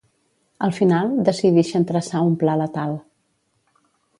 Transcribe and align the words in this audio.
Al 0.67 0.73
final, 0.77 1.11
decidixen 1.27 1.85
traçar 1.91 2.25
un 2.31 2.35
pla 2.45 2.57
letal. 2.63 2.99